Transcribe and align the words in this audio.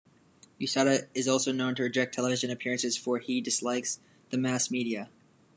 Yasuda 0.59 1.07
is 1.13 1.27
also 1.27 1.51
known 1.51 1.75
to 1.75 1.83
reject 1.83 2.15
television 2.15 2.49
appearances 2.49 2.97
for 2.97 3.19
he 3.19 3.39
dislikes 3.39 3.99
the 4.31 4.37
mass 4.39 4.71
media. 4.71 5.11